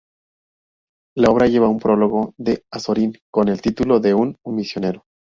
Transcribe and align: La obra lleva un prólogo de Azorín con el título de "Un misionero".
La 1.15 1.29
obra 1.29 1.45
lleva 1.45 1.69
un 1.69 1.77
prólogo 1.77 2.33
de 2.39 2.63
Azorín 2.73 3.19
con 3.31 3.49
el 3.49 3.61
título 3.61 3.99
de 3.99 4.15
"Un 4.15 4.35
misionero". 4.47 5.03